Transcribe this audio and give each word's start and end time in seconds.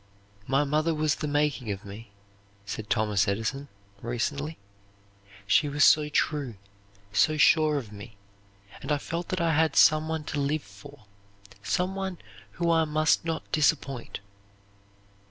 "My 0.47 0.63
mother 0.63 0.95
was 0.95 1.13
the 1.13 1.27
making 1.27 1.69
of 1.71 1.85
me," 1.85 2.09
said 2.65 2.89
Thomas 2.89 3.27
Edison, 3.27 3.67
recently. 4.01 4.57
"She 5.45 5.69
was 5.69 5.83
so 5.85 6.09
true, 6.09 6.55
so 7.13 7.37
sure 7.37 7.77
of 7.77 7.91
me; 7.93 8.17
and 8.81 8.91
I 8.91 8.97
felt 8.97 9.27
that 9.29 9.39
I 9.41 9.53
had 9.53 9.75
some 9.75 10.07
one 10.07 10.23
to 10.23 10.39
live 10.39 10.63
for; 10.63 11.05
some 11.61 11.93
one 11.93 12.17
I 12.59 12.83
must 12.85 13.25
not 13.25 13.43
disappoint." 13.51 14.21